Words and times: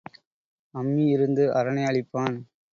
அம்மி 0.73 1.05
இருந்து 1.07 1.43
அரணை 1.53 1.83
அழிப்பான். 1.83 2.37